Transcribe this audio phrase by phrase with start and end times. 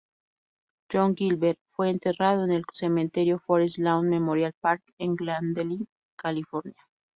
[0.91, 5.77] John Gilbert fue enterrado en el cementerio Forest Lawn Memorial Park en Glendale,
[6.15, 6.81] California.